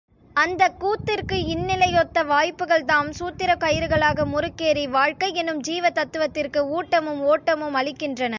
[0.35, 8.29] அந்தக் கூத்திற்கு இங்நிலையொத்த வாய்ப்புக்கள்தாம் சூத்திரக் கயிறுகளாக முறுக்கேறி, வாழ்க்கை எனும் ஜீவ தத்துவத்திற்கு ஊட்டமும் ஓட்டமும் அளிக்கின்றன.